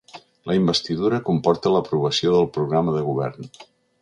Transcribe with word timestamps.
La 0.51 0.55
investidura 0.59 1.19
comporta 1.27 1.75
l’aprovació 1.75 2.35
del 2.37 2.49
programa 2.57 2.97
de 2.97 3.05
govern. 3.13 3.49